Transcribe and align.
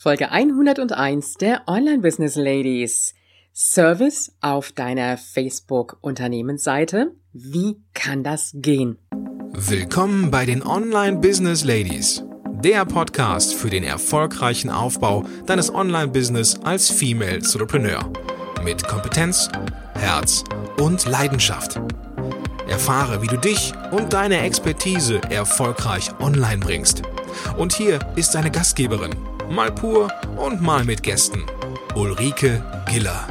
Folge 0.00 0.30
101 0.30 1.38
der 1.38 1.62
Online 1.66 1.98
Business 1.98 2.36
Ladies. 2.36 3.16
Service 3.52 4.30
auf 4.40 4.70
deiner 4.70 5.16
Facebook 5.16 5.98
Unternehmensseite. 6.02 7.16
Wie 7.32 7.82
kann 7.94 8.22
das 8.22 8.52
gehen? 8.54 8.98
Willkommen 9.50 10.30
bei 10.30 10.46
den 10.46 10.64
Online 10.64 11.16
Business 11.16 11.64
Ladies. 11.64 12.22
Der 12.62 12.84
Podcast 12.84 13.54
für 13.54 13.70
den 13.70 13.82
erfolgreichen 13.82 14.70
Aufbau 14.70 15.24
deines 15.46 15.74
Online-Business 15.74 16.60
als 16.62 16.88
Female 16.88 17.38
Entrepreneur. 17.38 18.12
Mit 18.62 18.86
Kompetenz, 18.86 19.48
Herz 19.94 20.44
und 20.80 21.06
Leidenschaft. 21.06 21.80
Erfahre, 22.68 23.20
wie 23.20 23.26
du 23.26 23.36
dich 23.36 23.72
und 23.90 24.12
deine 24.12 24.42
Expertise 24.42 25.20
erfolgreich 25.28 26.12
online 26.20 26.58
bringst. 26.58 27.02
Und 27.56 27.72
hier 27.72 27.98
ist 28.14 28.36
deine 28.36 28.52
Gastgeberin, 28.52 29.14
mal 29.50 29.72
pur 29.72 30.08
und 30.36 30.60
mal 30.60 30.84
mit 30.84 31.02
Gästen. 31.02 31.44
Ulrike 31.94 32.62
Giller. 32.86 33.26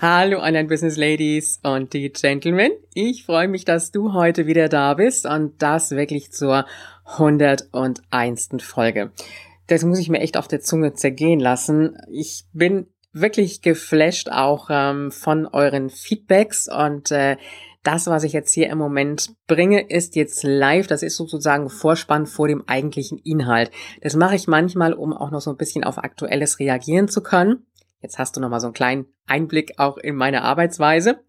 Hallo 0.00 0.40
Online 0.40 0.68
Business 0.68 0.96
Ladies 0.96 1.60
und 1.62 1.92
die 1.92 2.12
Gentlemen. 2.12 2.72
Ich 2.92 3.24
freue 3.24 3.48
mich, 3.48 3.64
dass 3.64 3.92
du 3.92 4.12
heute 4.12 4.46
wieder 4.46 4.68
da 4.68 4.94
bist 4.94 5.26
und 5.26 5.62
das 5.62 5.92
wirklich 5.92 6.32
zur 6.32 6.66
101. 7.04 8.48
Folge. 8.60 9.12
Das 9.68 9.84
muss 9.84 9.98
ich 9.98 10.08
mir 10.08 10.20
echt 10.20 10.36
auf 10.36 10.48
der 10.48 10.60
Zunge 10.60 10.92
zergehen 10.94 11.40
lassen. 11.40 11.96
Ich 12.08 12.44
bin 12.52 12.86
wirklich 13.20 13.62
geflasht 13.62 14.30
auch 14.30 14.68
ähm, 14.70 15.10
von 15.10 15.46
euren 15.46 15.90
Feedbacks 15.90 16.68
und 16.68 17.10
äh, 17.10 17.36
das, 17.82 18.08
was 18.08 18.24
ich 18.24 18.32
jetzt 18.32 18.52
hier 18.52 18.68
im 18.68 18.78
Moment 18.78 19.36
bringe, 19.46 19.80
ist 19.80 20.16
jetzt 20.16 20.42
live. 20.42 20.88
Das 20.88 21.04
ist 21.04 21.16
sozusagen 21.16 21.70
Vorspann 21.70 22.26
vor 22.26 22.48
dem 22.48 22.66
eigentlichen 22.66 23.18
Inhalt. 23.18 23.70
Das 24.02 24.16
mache 24.16 24.34
ich 24.34 24.48
manchmal, 24.48 24.92
um 24.92 25.12
auch 25.12 25.30
noch 25.30 25.40
so 25.40 25.50
ein 25.50 25.56
bisschen 25.56 25.84
auf 25.84 25.98
Aktuelles 25.98 26.58
reagieren 26.58 27.06
zu 27.06 27.22
können. 27.22 27.64
Jetzt 28.00 28.18
hast 28.18 28.36
du 28.36 28.40
noch 28.40 28.48
mal 28.48 28.58
so 28.58 28.66
einen 28.66 28.74
kleinen 28.74 29.06
Einblick 29.26 29.74
auch 29.78 29.98
in 29.98 30.16
meine 30.16 30.42
Arbeitsweise. 30.42 31.20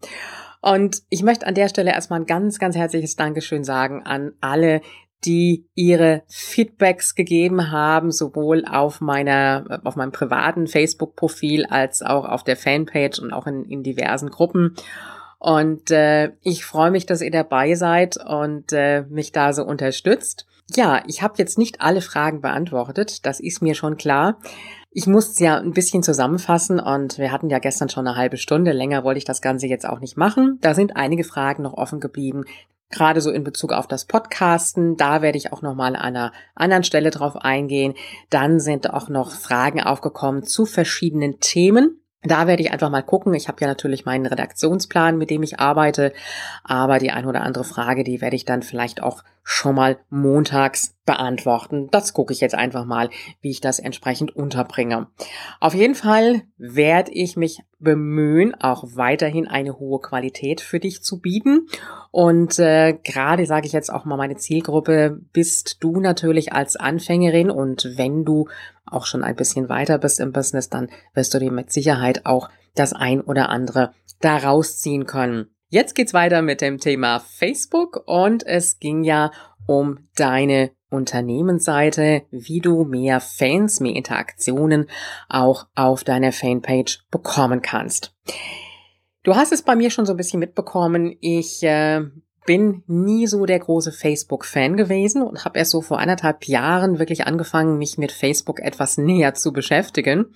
Und 0.60 1.02
ich 1.10 1.22
möchte 1.22 1.46
an 1.46 1.54
der 1.54 1.68
Stelle 1.68 1.92
erstmal 1.92 2.20
ein 2.20 2.26
ganz, 2.26 2.58
ganz 2.58 2.74
herzliches 2.74 3.14
Dankeschön 3.14 3.62
sagen 3.62 4.02
an 4.02 4.32
alle, 4.40 4.80
die 5.24 5.66
ihre 5.74 6.22
Feedbacks 6.28 7.14
gegeben 7.14 7.70
haben, 7.70 8.12
sowohl 8.12 8.64
auf 8.64 9.00
meiner, 9.00 9.80
auf 9.84 9.96
meinem 9.96 10.12
privaten 10.12 10.66
Facebook-Profil 10.66 11.66
als 11.66 12.02
auch 12.02 12.24
auf 12.24 12.44
der 12.44 12.56
Fanpage 12.56 13.18
und 13.18 13.32
auch 13.32 13.46
in, 13.46 13.64
in 13.64 13.82
diversen 13.82 14.30
Gruppen. 14.30 14.76
Und 15.38 15.90
äh, 15.90 16.32
ich 16.42 16.64
freue 16.64 16.90
mich, 16.90 17.06
dass 17.06 17.20
ihr 17.20 17.30
dabei 17.30 17.74
seid 17.74 18.16
und 18.16 18.72
äh, 18.72 19.02
mich 19.08 19.32
da 19.32 19.52
so 19.52 19.64
unterstützt. 19.64 20.46
Ja, 20.74 21.02
ich 21.06 21.22
habe 21.22 21.34
jetzt 21.38 21.58
nicht 21.58 21.80
alle 21.80 22.02
Fragen 22.02 22.40
beantwortet, 22.40 23.24
das 23.24 23.40
ist 23.40 23.62
mir 23.62 23.74
schon 23.74 23.96
klar. 23.96 24.38
Ich 24.90 25.06
muss 25.06 25.30
es 25.30 25.38
ja 25.38 25.56
ein 25.56 25.72
bisschen 25.72 26.02
zusammenfassen 26.02 26.80
und 26.80 27.18
wir 27.18 27.30
hatten 27.32 27.50
ja 27.50 27.58
gestern 27.58 27.88
schon 27.88 28.06
eine 28.06 28.16
halbe 28.16 28.36
Stunde, 28.36 28.72
länger 28.72 29.04
wollte 29.04 29.18
ich 29.18 29.24
das 29.24 29.40
Ganze 29.40 29.66
jetzt 29.66 29.88
auch 29.88 30.00
nicht 30.00 30.16
machen. 30.16 30.58
Da 30.60 30.74
sind 30.74 30.96
einige 30.96 31.24
Fragen 31.24 31.62
noch 31.62 31.74
offen 31.74 32.00
geblieben, 32.00 32.44
gerade 32.90 33.20
so 33.20 33.30
in 33.30 33.44
Bezug 33.44 33.72
auf 33.72 33.86
das 33.86 34.06
Podcasten. 34.06 34.96
Da 34.96 35.22
werde 35.22 35.38
ich 35.38 35.52
auch 35.52 35.62
nochmal 35.62 35.94
an 35.94 36.02
einer 36.02 36.32
anderen 36.54 36.84
Stelle 36.84 37.10
drauf 37.10 37.36
eingehen. 37.36 37.94
Dann 38.30 38.60
sind 38.60 38.90
auch 38.90 39.08
noch 39.08 39.32
Fragen 39.32 39.82
aufgekommen 39.82 40.44
zu 40.44 40.64
verschiedenen 40.64 41.40
Themen. 41.40 42.00
Da 42.22 42.46
werde 42.46 42.62
ich 42.62 42.72
einfach 42.72 42.90
mal 42.90 43.02
gucken. 43.02 43.32
Ich 43.34 43.46
habe 43.46 43.60
ja 43.60 43.68
natürlich 43.68 44.04
meinen 44.04 44.26
Redaktionsplan, 44.26 45.16
mit 45.16 45.30
dem 45.30 45.42
ich 45.44 45.60
arbeite, 45.60 46.12
aber 46.64 46.98
die 46.98 47.12
eine 47.12 47.28
oder 47.28 47.42
andere 47.42 47.64
Frage, 47.64 48.02
die 48.02 48.20
werde 48.20 48.34
ich 48.34 48.44
dann 48.44 48.62
vielleicht 48.62 49.02
auch 49.02 49.22
schon 49.50 49.76
mal 49.76 49.98
montags 50.10 50.94
beantworten. 51.06 51.88
Das 51.90 52.12
gucke 52.12 52.34
ich 52.34 52.40
jetzt 52.42 52.54
einfach 52.54 52.84
mal, 52.84 53.08
wie 53.40 53.48
ich 53.48 53.62
das 53.62 53.78
entsprechend 53.78 54.36
unterbringe. 54.36 55.06
Auf 55.58 55.72
jeden 55.72 55.94
Fall 55.94 56.42
werde 56.58 57.12
ich 57.12 57.34
mich 57.38 57.62
bemühen, 57.78 58.54
auch 58.60 58.84
weiterhin 58.94 59.48
eine 59.48 59.78
hohe 59.78 60.00
Qualität 60.00 60.60
für 60.60 60.80
dich 60.80 61.02
zu 61.02 61.18
bieten. 61.22 61.66
Und 62.10 62.58
äh, 62.58 62.98
gerade 63.02 63.46
sage 63.46 63.66
ich 63.66 63.72
jetzt 63.72 63.90
auch 63.90 64.04
mal 64.04 64.18
meine 64.18 64.36
Zielgruppe, 64.36 65.18
bist 65.32 65.82
du 65.82 65.98
natürlich 65.98 66.52
als 66.52 66.76
Anfängerin 66.76 67.50
und 67.50 67.96
wenn 67.96 68.26
du 68.26 68.48
auch 68.84 69.06
schon 69.06 69.24
ein 69.24 69.34
bisschen 69.34 69.70
weiter 69.70 69.96
bist 69.96 70.20
im 70.20 70.32
Business, 70.32 70.68
dann 70.68 70.90
wirst 71.14 71.32
du 71.32 71.38
dir 71.38 71.52
mit 71.52 71.72
Sicherheit 71.72 72.26
auch 72.26 72.50
das 72.74 72.92
ein 72.92 73.22
oder 73.22 73.48
andere 73.48 73.92
daraus 74.20 74.78
ziehen 74.78 75.06
können. 75.06 75.48
Jetzt 75.70 75.94
geht's 75.94 76.14
weiter 76.14 76.40
mit 76.40 76.62
dem 76.62 76.78
Thema 76.78 77.20
Facebook 77.20 78.02
und 78.06 78.46
es 78.46 78.78
ging 78.78 79.04
ja 79.04 79.30
um 79.66 80.08
deine 80.16 80.70
Unternehmensseite, 80.88 82.22
wie 82.30 82.60
du 82.60 82.84
mehr 82.84 83.20
Fans, 83.20 83.78
mehr 83.78 83.94
Interaktionen 83.94 84.88
auch 85.28 85.66
auf 85.74 86.04
deiner 86.04 86.32
Fanpage 86.32 87.04
bekommen 87.10 87.60
kannst. 87.60 88.16
Du 89.24 89.36
hast 89.36 89.52
es 89.52 89.60
bei 89.60 89.76
mir 89.76 89.90
schon 89.90 90.06
so 90.06 90.14
ein 90.14 90.16
bisschen 90.16 90.40
mitbekommen. 90.40 91.14
Ich 91.20 91.62
äh, 91.62 92.00
bin 92.46 92.82
nie 92.86 93.26
so 93.26 93.44
der 93.44 93.58
große 93.58 93.92
Facebook-Fan 93.92 94.78
gewesen 94.78 95.20
und 95.20 95.44
habe 95.44 95.58
erst 95.58 95.72
so 95.72 95.82
vor 95.82 95.98
anderthalb 95.98 96.44
Jahren 96.46 96.98
wirklich 96.98 97.26
angefangen, 97.26 97.76
mich 97.76 97.98
mit 97.98 98.10
Facebook 98.10 98.60
etwas 98.60 98.96
näher 98.96 99.34
zu 99.34 99.52
beschäftigen. 99.52 100.34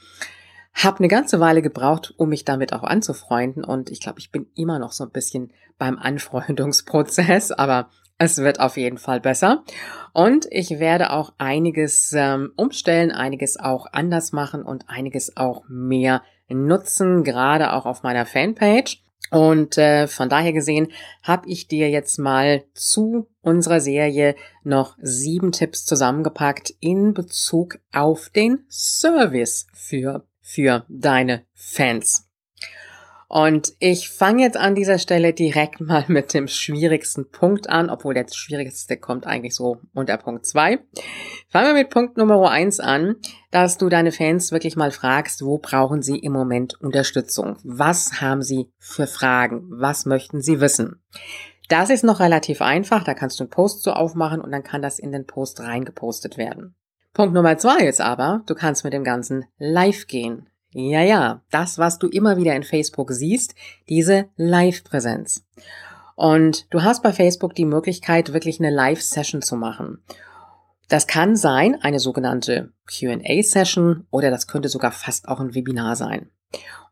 Hab 0.75 0.99
eine 0.99 1.09
ganze 1.09 1.39
Weile 1.41 1.63
gebraucht, 1.63 2.15
um 2.17 2.31
mich 2.31 2.45
damit 2.45 2.73
auch 2.73 2.83
anzufreunden 2.83 3.65
und 3.65 3.91
ich 3.91 4.01
glaube, 4.01 4.19
ich 4.19 4.31
bin 4.31 4.47
immer 4.55 4.79
noch 4.79 4.93
so 4.93 5.05
ein 5.05 5.11
bisschen 5.11 5.53
beim 5.79 5.99
Anfreundungsprozess, 5.99 7.53
aber 7.53 7.89
es 8.19 8.39
wird 8.39 8.61
auf 8.61 8.77
jeden 8.77 8.99
Fall 8.99 9.21
besser. 9.21 9.65
Und 10.13 10.47
ich 10.51 10.79
werde 10.79 11.11
auch 11.11 11.33
einiges 11.39 12.13
ähm, 12.13 12.53
umstellen, 12.57 13.11
einiges 13.11 13.59
auch 13.59 13.87
anders 13.93 14.33
machen 14.33 14.63
und 14.63 14.89
einiges 14.89 15.37
auch 15.37 15.65
mehr 15.69 16.23
nutzen, 16.49 17.25
gerade 17.25 17.73
auch 17.73 17.87
auf 17.87 18.03
meiner 18.03 18.27
Fanpage. 18.27 19.03
Und 19.31 19.79
äh, 19.79 20.09
von 20.09 20.29
daher 20.29 20.53
gesehen 20.53 20.89
habe 21.23 21.49
ich 21.49 21.67
dir 21.67 21.89
jetzt 21.89 22.19
mal 22.19 22.65
zu 22.75 23.29
unserer 23.41 23.81
Serie 23.81 24.37
noch 24.63 24.97
sieben 25.01 25.53
Tipps 25.53 25.87
zusammengepackt 25.87 26.75
in 26.81 27.15
Bezug 27.15 27.79
auf 27.93 28.29
den 28.29 28.67
Service 28.69 29.67
für, 29.73 30.27
für 30.43 30.85
deine 30.89 31.47
Fans. 31.55 32.29
Und 33.35 33.73
ich 33.79 34.11
fange 34.11 34.43
jetzt 34.43 34.59
an 34.59 34.75
dieser 34.75 34.99
Stelle 34.99 35.33
direkt 35.33 35.81
mal 35.81 36.05
mit 36.09 36.35
dem 36.35 36.49
schwierigsten 36.49 37.31
Punkt 37.31 37.67
an, 37.71 37.89
obwohl 37.89 38.13
der 38.13 38.27
schwierigste 38.31 38.99
kommt 38.99 39.27
eigentlich 39.27 39.55
so 39.55 39.79
unter 39.95 40.19
Punkt 40.19 40.45
zwei. 40.45 40.81
Fangen 41.49 41.69
wir 41.69 41.83
mit 41.83 41.89
Punkt 41.89 42.19
Nummer 42.19 42.51
eins 42.51 42.79
an, 42.79 43.17
dass 43.51 43.79
du 43.79 43.89
deine 43.89 44.13
Fans 44.13 44.53
wirklich 44.53 44.77
mal 44.77 44.91
fragst, 44.91 45.47
wo 45.47 45.57
brauchen 45.57 46.03
sie 46.03 46.19
im 46.19 46.33
Moment 46.33 46.79
Unterstützung? 46.83 47.57
Was 47.65 48.21
haben 48.21 48.43
sie 48.43 48.71
für 48.79 49.07
Fragen? 49.07 49.63
Was 49.71 50.05
möchten 50.05 50.43
sie 50.43 50.61
wissen? 50.61 51.03
Das 51.71 51.89
ist 51.89 52.05
noch 52.05 52.21
relativ 52.21 52.61
einfach, 52.61 53.03
da 53.03 53.15
kannst 53.15 53.41
du 53.41 53.45
einen 53.45 53.51
Post 53.51 53.83
so 53.83 53.93
aufmachen 53.93 54.43
und 54.43 54.53
dann 54.53 54.63
kann 54.63 54.83
das 54.83 54.99
in 54.99 55.11
den 55.11 55.25
Post 55.25 55.61
reingepostet 55.61 56.37
werden. 56.37 56.75
Punkt 57.15 57.35
Nummer 57.35 57.59
zwei 57.59 57.87
ist 57.87 58.01
aber, 58.01 58.43
du 58.47 58.55
kannst 58.55 58.85
mit 58.85 58.95
dem 58.95 59.05
Ganzen 59.05 59.45
live 59.59 60.07
gehen. 60.07 60.49
Ja, 60.73 61.03
ja, 61.03 61.43
das, 61.51 61.77
was 61.77 61.99
du 61.99 62.09
immer 62.09 62.39
wieder 62.39 62.57
in 62.57 62.63
Facebook 62.63 63.13
siehst, 63.13 63.55
diese 63.91 64.31
Live-Präsenz. 64.37 65.45
Und 66.17 66.73
du 66.73 66.83
hast 66.83 67.03
bei 67.03 67.13
Facebook 67.13 67.55
die 67.55 67.67
Möglichkeit, 67.67 68.33
wirklich 68.33 68.59
eine 68.59 68.71
Live-Session 68.71 69.43
zu 69.43 69.57
machen. 69.57 70.03
Das 70.89 71.07
kann 71.07 71.37
sein 71.37 71.79
eine 71.83 72.01
sogenannte 72.01 72.73
QA-Session 72.87 74.07
oder 74.11 74.31
das 74.31 74.47
könnte 74.47 74.71
sogar 74.71 74.93
fast 74.93 75.29
auch 75.29 75.41
ein 75.41 75.55
Webinar 75.55 75.97
sein. 75.97 76.31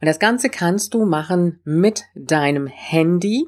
Und 0.01 0.07
das 0.07 0.19
Ganze 0.19 0.51
kannst 0.51 0.93
du 0.93 1.07
machen 1.07 1.61
mit 1.65 2.05
deinem 2.15 2.67
Handy 2.67 3.47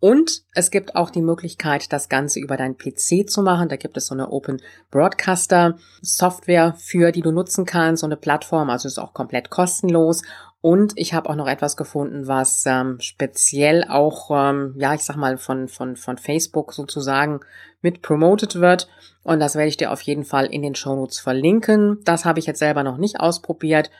und 0.00 0.42
es 0.54 0.70
gibt 0.70 0.94
auch 0.94 1.10
die 1.10 1.22
Möglichkeit, 1.22 1.92
das 1.92 2.08
Ganze 2.08 2.38
über 2.38 2.56
deinen 2.56 2.78
PC 2.78 3.28
zu 3.28 3.42
machen. 3.42 3.68
Da 3.68 3.76
gibt 3.76 3.96
es 3.96 4.06
so 4.06 4.14
eine 4.14 4.30
Open 4.30 4.62
Broadcaster 4.90 5.76
Software 6.02 6.74
für, 6.78 7.10
die 7.10 7.22
du 7.22 7.32
nutzen 7.32 7.64
kannst, 7.64 8.00
so 8.00 8.06
eine 8.06 8.16
Plattform, 8.16 8.70
also 8.70 8.86
ist 8.86 8.98
auch 8.98 9.12
komplett 9.12 9.50
kostenlos. 9.50 10.22
Und 10.60 10.92
ich 10.96 11.14
habe 11.14 11.28
auch 11.28 11.36
noch 11.36 11.48
etwas 11.48 11.76
gefunden, 11.76 12.26
was 12.26 12.64
ähm, 12.66 12.98
speziell 13.00 13.84
auch, 13.88 14.30
ähm, 14.30 14.74
ja, 14.76 14.94
ich 14.94 15.02
sag 15.02 15.16
mal, 15.16 15.36
von, 15.36 15.68
von, 15.68 15.96
von 15.96 16.18
Facebook 16.18 16.72
sozusagen 16.72 17.40
mit 17.80 18.02
promoted 18.02 18.56
wird. 18.56 18.88
Und 19.22 19.40
das 19.40 19.54
werde 19.56 19.68
ich 19.68 19.76
dir 19.76 19.92
auf 19.92 20.02
jeden 20.02 20.24
Fall 20.24 20.46
in 20.46 20.62
den 20.62 20.74
Shownotes 20.74 21.20
verlinken. 21.20 21.98
Das 22.04 22.24
habe 22.24 22.38
ich 22.38 22.46
jetzt 22.46 22.58
selber 22.58 22.82
noch 22.82 22.98
nicht 22.98 23.20
ausprobiert. 23.20 23.90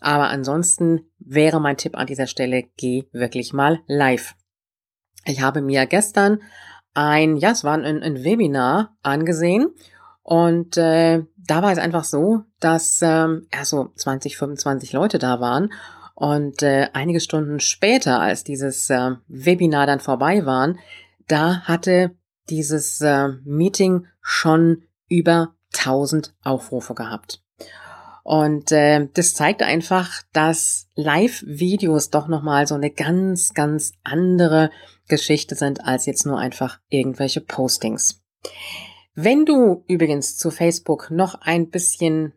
Aber 0.00 0.28
ansonsten 0.28 1.08
wäre 1.18 1.60
mein 1.60 1.76
Tipp 1.76 1.96
an 1.96 2.06
dieser 2.06 2.28
Stelle, 2.28 2.64
geh 2.76 3.04
wirklich 3.12 3.52
mal 3.52 3.80
live. 3.86 4.34
Ich 5.28 5.42
habe 5.42 5.60
mir 5.60 5.86
gestern 5.86 6.40
ein, 6.94 7.36
ja, 7.36 7.50
es 7.50 7.62
war 7.62 7.74
ein, 7.74 8.02
ein 8.02 8.24
Webinar 8.24 8.96
angesehen 9.02 9.68
und 10.22 10.76
äh, 10.76 11.22
da 11.36 11.62
war 11.62 11.70
es 11.70 11.78
einfach 11.78 12.04
so, 12.04 12.44
dass 12.60 13.00
ähm, 13.02 13.46
ja, 13.52 13.64
so 13.64 13.90
20, 13.94 14.36
25 14.38 14.92
Leute 14.92 15.18
da 15.18 15.40
waren 15.40 15.72
Und 16.14 16.62
äh, 16.62 16.88
einige 16.94 17.20
Stunden 17.20 17.60
später, 17.60 18.20
als 18.20 18.42
dieses 18.42 18.90
äh, 18.90 19.12
Webinar 19.28 19.86
dann 19.86 20.00
vorbei 20.00 20.46
war, 20.46 20.74
da 21.28 21.60
hatte 21.60 22.16
dieses 22.48 23.00
äh, 23.02 23.28
Meeting 23.44 24.06
schon 24.20 24.82
über 25.08 25.54
1000 25.76 26.34
Aufrufe 26.42 26.94
gehabt. 26.94 27.42
Und 28.28 28.72
äh, 28.72 29.08
das 29.14 29.32
zeigt 29.32 29.62
einfach, 29.62 30.20
dass 30.34 30.86
Live-Videos 30.96 32.10
doch 32.10 32.28
nochmal 32.28 32.66
so 32.66 32.74
eine 32.74 32.90
ganz, 32.90 33.54
ganz 33.54 33.92
andere 34.04 34.70
Geschichte 35.08 35.54
sind 35.54 35.86
als 35.86 36.04
jetzt 36.04 36.26
nur 36.26 36.38
einfach 36.38 36.78
irgendwelche 36.90 37.40
Postings. 37.40 38.22
Wenn 39.14 39.46
du 39.46 39.82
übrigens 39.88 40.36
zu 40.36 40.50
Facebook 40.50 41.10
noch 41.10 41.40
ein 41.40 41.70
bisschen 41.70 42.34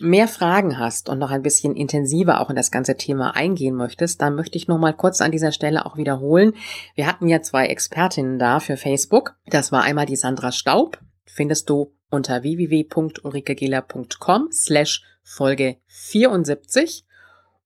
mehr 0.00 0.28
Fragen 0.28 0.78
hast 0.78 1.08
und 1.08 1.18
noch 1.18 1.32
ein 1.32 1.42
bisschen 1.42 1.74
intensiver 1.74 2.40
auch 2.40 2.48
in 2.48 2.54
das 2.54 2.70
ganze 2.70 2.96
Thema 2.96 3.34
eingehen 3.34 3.74
möchtest, 3.74 4.22
dann 4.22 4.36
möchte 4.36 4.56
ich 4.56 4.68
noch 4.68 4.78
mal 4.78 4.94
kurz 4.94 5.20
an 5.20 5.32
dieser 5.32 5.50
Stelle 5.50 5.84
auch 5.84 5.96
wiederholen. 5.96 6.52
Wir 6.94 7.08
hatten 7.08 7.26
ja 7.26 7.42
zwei 7.42 7.66
Expertinnen 7.66 8.38
da 8.38 8.60
für 8.60 8.76
Facebook. 8.76 9.34
Das 9.46 9.72
war 9.72 9.82
einmal 9.82 10.06
die 10.06 10.14
Sandra 10.14 10.52
Staub, 10.52 11.00
findest 11.26 11.68
du 11.70 11.92
unter 12.14 12.42
www.ulrikegela.com 12.42 14.48
slash 14.52 15.02
Folge 15.22 15.76
74 15.86 17.04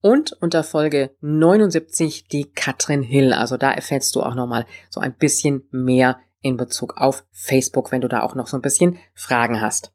und 0.01 0.33
unter 0.41 0.65
Folge 0.65 1.11
79 1.21 2.29
die 2.29 2.51
Katrin 2.51 3.03
Hill. 3.03 3.33
Also 3.33 3.57
da 3.57 3.73
erfährst 3.73 4.15
du 4.15 4.23
auch 4.23 4.35
nochmal 4.35 4.67
so 4.91 5.01
ein 5.01 5.15
bisschen 5.15 5.67
mehr 5.71 6.19
in 6.41 6.57
Bezug 6.57 6.97
auf 6.97 7.25
Facebook, 7.33 7.91
wenn 7.91 8.01
du 8.01 8.09
da 8.09 8.23
auch 8.23 8.35
noch 8.35 8.47
so 8.47 8.57
ein 8.57 8.63
bisschen 8.63 8.99
Fragen 9.15 9.61
hast. 9.61 9.93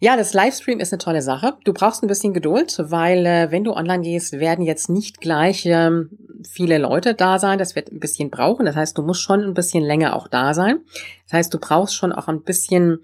Ja, 0.00 0.16
das 0.16 0.34
Livestream 0.34 0.80
ist 0.80 0.92
eine 0.92 0.98
tolle 0.98 1.22
Sache. 1.22 1.56
Du 1.64 1.72
brauchst 1.72 2.02
ein 2.02 2.06
bisschen 2.06 2.34
Geduld, 2.34 2.76
weil 2.78 3.26
äh, 3.26 3.50
wenn 3.50 3.64
du 3.64 3.72
online 3.72 4.02
gehst, 4.02 4.34
werden 4.34 4.64
jetzt 4.64 4.88
nicht 4.88 5.20
gleich 5.20 5.64
ähm, 5.66 6.10
viele 6.50 6.78
Leute 6.78 7.14
da 7.14 7.38
sein. 7.38 7.58
Das 7.58 7.76
wird 7.76 7.92
ein 7.92 8.00
bisschen 8.00 8.30
brauchen. 8.30 8.66
Das 8.66 8.76
heißt, 8.76 8.96
du 8.96 9.02
musst 9.02 9.22
schon 9.22 9.42
ein 9.42 9.54
bisschen 9.54 9.84
länger 9.84 10.16
auch 10.16 10.28
da 10.28 10.54
sein. 10.54 10.80
Das 11.24 11.34
heißt, 11.34 11.54
du 11.54 11.58
brauchst 11.58 11.94
schon 11.94 12.12
auch 12.12 12.28
ein 12.28 12.42
bisschen 12.42 13.00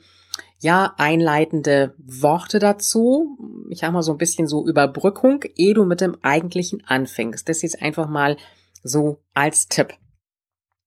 ja, 0.63 0.95
einleitende 0.97 1.95
Worte 1.99 2.61
dazu. 2.61 3.37
Ich 3.69 3.83
habe 3.83 3.95
mal 3.95 4.03
so 4.05 4.13
ein 4.13 4.19
bisschen 4.19 4.47
so 4.47 4.65
Überbrückung, 4.65 5.43
ehe 5.57 5.75
du 5.75 5.85
mit 5.85 6.01
dem 6.01 6.17
eigentlichen 6.23 6.85
anfängst. 6.87 7.49
Das 7.49 7.65
ist 7.65 7.83
einfach 7.83 8.09
mal 8.09 8.37
so 8.85 9.19
als 9.35 9.67
Tipp. 9.67 9.95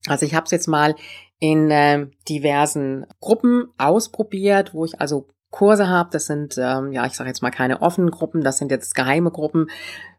Also 0.07 0.25
ich 0.25 0.33
habe 0.33 0.45
es 0.45 0.51
jetzt 0.51 0.67
mal 0.67 0.95
in 1.39 1.71
äh, 1.71 2.07
diversen 2.29 3.05
Gruppen 3.19 3.67
ausprobiert, 3.77 4.73
wo 4.73 4.85
ich 4.85 5.01
also 5.01 5.27
Kurse 5.51 5.89
habe. 5.89 6.09
Das 6.09 6.25
sind, 6.25 6.57
ähm, 6.57 6.93
ja, 6.93 7.05
ich 7.05 7.13
sage 7.13 7.29
jetzt 7.29 7.41
mal 7.41 7.51
keine 7.51 7.81
offenen 7.81 8.11
Gruppen, 8.11 8.45
das 8.45 8.57
sind 8.57 8.71
jetzt 8.71 8.95
geheime 8.95 9.31
Gruppen 9.31 9.67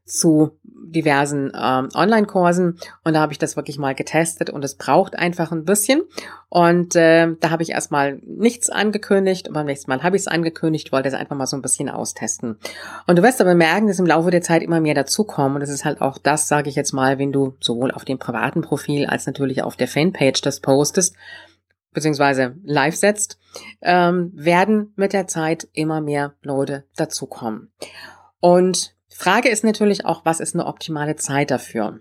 zu 0.07 0.57
diversen 0.65 1.53
ähm, 1.61 1.89
Online-Kursen. 1.95 2.79
Und 3.05 3.15
da 3.15 3.21
habe 3.21 3.33
ich 3.33 3.39
das 3.39 3.57
wirklich 3.57 3.77
mal 3.77 3.95
getestet 3.95 4.51
und 4.51 4.65
es 4.65 4.77
braucht 4.77 5.19
einfach 5.19 5.51
ein 5.51 5.65
bisschen. 5.65 6.03
Und 6.49 6.95
äh, 6.95 7.35
da 7.41 7.51
habe 7.51 7.65
ich 7.65 7.71
erstmal 7.71 8.21
nichts 8.25 8.71
angekündigt. 8.71 9.49
Und 9.49 9.55
beim 9.55 9.67
nächsten 9.67 9.91
Mal 9.91 10.03
habe 10.05 10.17
ich 10.17 10.23
es 10.23 10.29
angekündigt, 10.29 10.93
wollte 10.93 11.09
es 11.09 11.15
einfach 11.15 11.37
mal 11.37 11.47
so 11.47 11.57
ein 11.57 11.63
bisschen 11.63 11.91
austesten. 11.91 12.59
Und 13.07 13.19
du 13.19 13.23
wirst 13.23 13.41
aber 13.41 13.57
merken, 13.57 13.89
dass 13.89 13.99
im 13.99 14.07
Laufe 14.07 14.31
der 14.31 14.43
Zeit 14.43 14.63
immer 14.63 14.81
mehr 14.81 14.95
dazukommen. 14.95 15.57
Und 15.57 15.61
das 15.61 15.71
ist 15.71 15.85
halt 15.85 16.01
auch 16.01 16.19
das, 16.19 16.47
sage 16.47 16.71
ich 16.71 16.77
jetzt 16.77 16.93
mal, 16.93 17.19
wenn 17.19 17.33
du 17.33 17.57
sowohl 17.61 17.91
auf 17.91 18.05
dem 18.05 18.19
privaten 18.19 18.63
Profil 18.63 19.07
als 19.07 19.27
natürlich 19.27 19.63
auf 19.63 19.77
der 19.77 19.89
Fanpage 19.89 20.41
das 20.41 20.61
postest, 20.61 21.17
beziehungsweise 21.93 22.55
live 22.63 22.95
setzt, 22.95 23.39
ähm, 23.83 24.31
werden 24.35 24.93
mit 24.95 25.13
der 25.13 25.27
Zeit 25.27 25.67
immer 25.73 26.01
mehr 26.01 26.35
Leute 26.43 26.85
dazukommen. 26.95 27.73
Und 28.39 28.96
Frage 29.17 29.49
ist 29.49 29.65
natürlich 29.65 30.05
auch, 30.05 30.25
was 30.25 30.41
ist 30.41 30.55
eine 30.55 30.67
optimale 30.67 31.17
Zeit 31.17 31.51
dafür? 31.51 32.01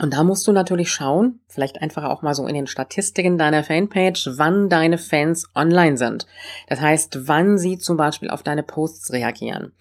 Und 0.00 0.14
da 0.14 0.24
musst 0.24 0.46
du 0.46 0.52
natürlich 0.52 0.90
schauen, 0.90 1.40
vielleicht 1.46 1.82
einfach 1.82 2.04
auch 2.04 2.22
mal 2.22 2.34
so 2.34 2.46
in 2.46 2.54
den 2.54 2.66
Statistiken 2.66 3.36
deiner 3.36 3.62
Fanpage, 3.62 4.30
wann 4.36 4.70
deine 4.70 4.96
Fans 4.96 5.46
online 5.54 5.98
sind. 5.98 6.26
Das 6.68 6.80
heißt, 6.80 7.28
wann 7.28 7.58
sie 7.58 7.78
zum 7.78 7.98
Beispiel 7.98 8.30
auf 8.30 8.42
deine 8.42 8.62
Posts 8.62 9.12
reagieren. 9.12 9.72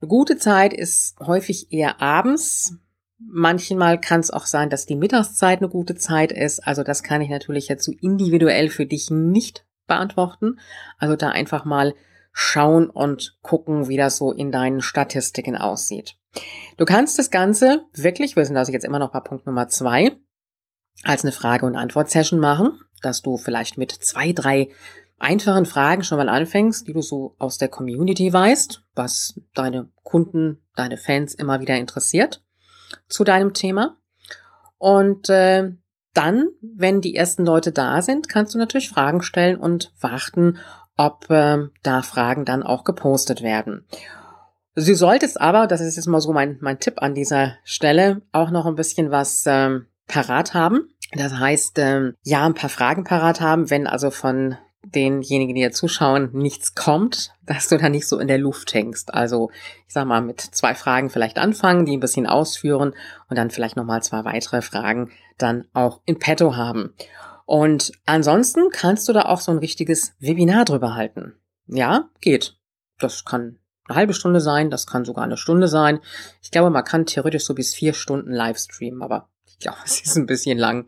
Eine 0.00 0.08
gute 0.08 0.36
Zeit 0.36 0.72
ist 0.72 1.18
häufig 1.20 1.72
eher 1.72 2.00
abends. 2.00 2.76
Manchmal 3.18 4.00
kann 4.00 4.20
es 4.20 4.30
auch 4.30 4.46
sein, 4.46 4.70
dass 4.70 4.86
die 4.86 4.94
Mittagszeit 4.94 5.58
eine 5.58 5.68
gute 5.68 5.96
Zeit 5.96 6.30
ist. 6.30 6.66
Also 6.66 6.84
das 6.84 7.02
kann 7.02 7.22
ich 7.22 7.28
natürlich 7.28 7.68
jetzt 7.68 7.84
so 7.84 7.92
individuell 8.00 8.68
für 8.68 8.86
dich 8.86 9.10
nicht 9.10 9.66
beantworten. 9.86 10.60
Also 10.98 11.16
da 11.16 11.30
einfach 11.30 11.64
mal 11.64 11.94
schauen 12.38 12.90
und 12.90 13.38
gucken, 13.40 13.88
wie 13.88 13.96
das 13.96 14.18
so 14.18 14.30
in 14.30 14.52
deinen 14.52 14.82
Statistiken 14.82 15.56
aussieht. 15.56 16.16
Du 16.76 16.84
kannst 16.84 17.18
das 17.18 17.30
Ganze 17.30 17.86
wirklich, 17.94 18.36
wir 18.36 18.44
sind 18.44 18.58
also 18.58 18.72
jetzt 18.72 18.84
immer 18.84 18.98
noch 18.98 19.10
bei 19.10 19.20
Punkt 19.20 19.46
Nummer 19.46 19.68
zwei, 19.68 20.12
als 21.02 21.24
eine 21.24 21.32
Frage- 21.32 21.64
und 21.64 21.76
Antwort-Session 21.76 22.38
machen, 22.38 22.78
dass 23.00 23.22
du 23.22 23.38
vielleicht 23.38 23.78
mit 23.78 23.90
zwei, 23.90 24.32
drei 24.32 24.68
einfachen 25.18 25.64
Fragen 25.64 26.04
schon 26.04 26.18
mal 26.18 26.28
anfängst, 26.28 26.86
die 26.86 26.92
du 26.92 27.00
so 27.00 27.36
aus 27.38 27.56
der 27.56 27.68
Community 27.68 28.30
weißt, 28.30 28.82
was 28.94 29.40
deine 29.54 29.88
Kunden, 30.02 30.62
deine 30.74 30.98
Fans 30.98 31.34
immer 31.34 31.60
wieder 31.60 31.76
interessiert 31.76 32.44
zu 33.08 33.24
deinem 33.24 33.54
Thema. 33.54 33.96
Und 34.76 35.30
äh, 35.30 35.72
dann, 36.12 36.48
wenn 36.60 37.00
die 37.00 37.14
ersten 37.14 37.46
Leute 37.46 37.72
da 37.72 38.02
sind, 38.02 38.28
kannst 38.28 38.54
du 38.54 38.58
natürlich 38.58 38.90
Fragen 38.90 39.22
stellen 39.22 39.56
und 39.56 39.94
warten, 40.02 40.58
ob 40.96 41.30
äh, 41.30 41.68
da 41.82 42.02
Fragen 42.02 42.44
dann 42.44 42.62
auch 42.62 42.84
gepostet 42.84 43.42
werden. 43.42 43.86
Sie 44.74 44.94
solltest 44.94 45.40
aber, 45.40 45.66
das 45.66 45.80
ist 45.80 45.96
jetzt 45.96 46.06
mal 46.06 46.20
so 46.20 46.32
mein, 46.32 46.58
mein 46.60 46.78
Tipp 46.78 46.94
an 46.98 47.14
dieser 47.14 47.54
Stelle, 47.64 48.22
auch 48.32 48.50
noch 48.50 48.66
ein 48.66 48.74
bisschen 48.74 49.10
was 49.10 49.44
ähm, 49.46 49.86
parat 50.06 50.52
haben. 50.52 50.90
Das 51.12 51.32
heißt, 51.32 51.78
ähm, 51.78 52.14
ja, 52.22 52.44
ein 52.44 52.54
paar 52.54 52.70
Fragen 52.70 53.04
parat 53.04 53.40
haben, 53.40 53.70
wenn 53.70 53.86
also 53.86 54.10
von 54.10 54.56
denjenigen, 54.94 55.54
die 55.54 55.62
ja 55.62 55.70
zuschauen, 55.70 56.30
nichts 56.32 56.74
kommt, 56.74 57.32
dass 57.44 57.68
du 57.68 57.78
da 57.78 57.88
nicht 57.88 58.06
so 58.06 58.18
in 58.18 58.28
der 58.28 58.38
Luft 58.38 58.72
hängst. 58.74 59.14
Also, 59.14 59.50
ich 59.86 59.94
sag 59.94 60.06
mal, 60.06 60.20
mit 60.20 60.40
zwei 60.40 60.74
Fragen 60.74 61.10
vielleicht 61.10 61.38
anfangen, 61.38 61.86
die 61.86 61.96
ein 61.96 62.00
bisschen 62.00 62.26
ausführen 62.26 62.94
und 63.28 63.36
dann 63.36 63.50
vielleicht 63.50 63.76
nochmal 63.76 64.02
zwei 64.02 64.24
weitere 64.24 64.62
Fragen 64.62 65.10
dann 65.38 65.66
auch 65.72 66.00
in 66.04 66.18
petto 66.18 66.56
haben. 66.56 66.94
Und 67.46 67.92
ansonsten 68.04 68.70
kannst 68.70 69.08
du 69.08 69.12
da 69.12 69.22
auch 69.22 69.40
so 69.40 69.52
ein 69.52 69.58
richtiges 69.58 70.14
Webinar 70.18 70.64
drüber 70.64 70.94
halten. 70.94 71.34
Ja, 71.68 72.10
geht. 72.20 72.58
Das 72.98 73.24
kann 73.24 73.58
eine 73.88 73.96
halbe 73.96 74.14
Stunde 74.14 74.40
sein, 74.40 74.68
das 74.68 74.86
kann 74.86 75.04
sogar 75.04 75.24
eine 75.24 75.36
Stunde 75.36 75.68
sein. 75.68 76.00
Ich 76.42 76.50
glaube, 76.50 76.70
man 76.70 76.84
kann 76.84 77.06
theoretisch 77.06 77.44
so 77.44 77.54
bis 77.54 77.72
vier 77.72 77.94
Stunden 77.94 78.32
live 78.32 78.58
streamen, 78.58 79.00
aber 79.00 79.28
ich 79.46 79.60
glaube, 79.60 79.78
es 79.84 80.00
ist 80.00 80.16
ein 80.16 80.26
bisschen 80.26 80.58
lang. 80.58 80.86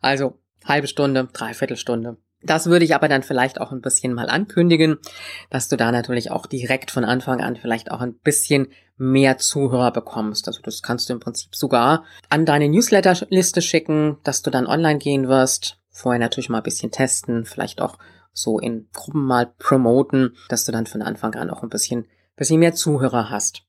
Also 0.00 0.38
halbe 0.64 0.88
Stunde, 0.88 1.28
dreiviertel 1.32 1.76
Stunde. 1.76 2.16
Das 2.42 2.66
würde 2.66 2.86
ich 2.86 2.94
aber 2.94 3.06
dann 3.06 3.22
vielleicht 3.22 3.60
auch 3.60 3.70
ein 3.70 3.82
bisschen 3.82 4.14
mal 4.14 4.30
ankündigen, 4.30 4.96
dass 5.50 5.68
du 5.68 5.76
da 5.76 5.92
natürlich 5.92 6.30
auch 6.30 6.46
direkt 6.46 6.90
von 6.90 7.04
Anfang 7.04 7.40
an 7.42 7.56
vielleicht 7.56 7.90
auch 7.90 8.00
ein 8.00 8.14
bisschen 8.14 8.68
mehr 8.96 9.36
Zuhörer 9.36 9.92
bekommst. 9.92 10.48
Also 10.48 10.62
das 10.62 10.82
kannst 10.82 11.08
du 11.08 11.12
im 11.12 11.20
Prinzip 11.20 11.54
sogar 11.54 12.04
an 12.30 12.46
deine 12.46 12.68
Newsletterliste 12.68 13.60
schicken, 13.60 14.16
dass 14.24 14.42
du 14.42 14.50
dann 14.50 14.66
online 14.66 14.98
gehen 14.98 15.28
wirst 15.28 15.79
vorher 16.00 16.18
natürlich 16.18 16.48
mal 16.48 16.58
ein 16.58 16.64
bisschen 16.64 16.90
testen, 16.90 17.44
vielleicht 17.44 17.80
auch 17.80 17.98
so 18.32 18.58
in 18.58 18.88
Gruppen 18.92 19.24
mal 19.24 19.52
promoten, 19.58 20.36
dass 20.48 20.64
du 20.64 20.72
dann 20.72 20.86
von 20.86 21.02
Anfang 21.02 21.34
an 21.34 21.50
auch 21.50 21.62
ein 21.62 21.68
bisschen, 21.68 22.06
bisschen 22.36 22.60
mehr 22.60 22.74
Zuhörer 22.74 23.30
hast. 23.30 23.62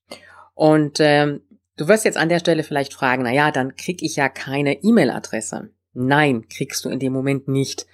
Und 0.54 1.00
ähm, 1.00 1.42
du 1.78 1.88
wirst 1.88 2.06
jetzt 2.06 2.18
an 2.18 2.30
der 2.30 2.40
Stelle 2.40 2.64
vielleicht 2.64 2.94
fragen, 2.94 3.24
na 3.24 3.52
dann 3.52 3.76
krieg 3.76 4.02
ich 4.02 4.16
ja 4.16 4.30
keine 4.30 4.84
E-Mail-Adresse. 4.84 5.70
Nein, 5.94 6.48
kriegst 6.48 6.86
du 6.86 6.90
in 6.90 7.00
dem 7.00 7.14
Moment 7.14 7.48
nicht. 7.48 7.86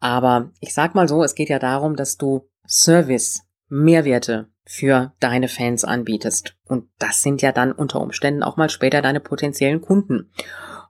Aber 0.00 0.50
ich 0.60 0.74
sag 0.74 0.94
mal 0.94 1.08
so, 1.08 1.22
es 1.22 1.34
geht 1.34 1.48
ja 1.48 1.58
darum, 1.58 1.96
dass 1.96 2.16
du 2.16 2.48
Service, 2.66 3.42
Mehrwerte 3.68 4.48
für 4.64 5.14
deine 5.20 5.48
Fans 5.48 5.84
anbietest. 5.84 6.56
Und 6.64 6.88
das 6.98 7.22
sind 7.22 7.40
ja 7.42 7.52
dann 7.52 7.72
unter 7.72 8.00
Umständen 8.00 8.42
auch 8.42 8.56
mal 8.56 8.68
später 8.68 9.00
deine 9.00 9.20
potenziellen 9.20 9.80
Kunden. 9.80 10.30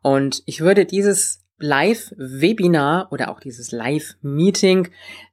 Und 0.02 0.42
ich 0.46 0.60
würde 0.60 0.86
dieses 0.86 1.45
Live-Webinar 1.58 3.12
oder 3.12 3.30
auch 3.30 3.40
dieses 3.40 3.72
Live-Meeting 3.72 4.88